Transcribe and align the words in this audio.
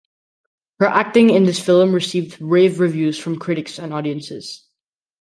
Her 0.79 0.87
acting 0.87 1.29
in 1.29 1.43
this 1.43 1.63
film 1.63 1.93
received 1.93 2.41
rave 2.41 2.79
reviews 2.79 3.19
from 3.19 3.37
critics 3.37 3.77
and 3.77 3.93
audiences. 3.93 4.65